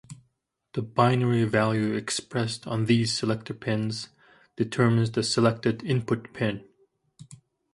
[0.73, 4.09] The binary value expressed on these selector pins
[4.55, 6.67] determines the selected input pin.